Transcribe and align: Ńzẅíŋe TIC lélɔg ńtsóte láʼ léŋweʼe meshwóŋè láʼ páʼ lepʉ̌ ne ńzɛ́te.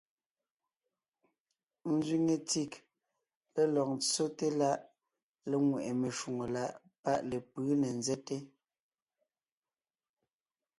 Ńzẅíŋe 1.93 2.35
TIC 2.49 2.71
lélɔg 3.53 3.89
ńtsóte 3.95 4.47
láʼ 4.59 4.77
léŋweʼe 5.49 5.91
meshwóŋè 6.01 6.45
láʼ 6.55 6.71
páʼ 7.03 7.19
lepʉ̌ 7.29 7.59
ne 7.81 7.89
ńzɛ́te. 7.99 8.35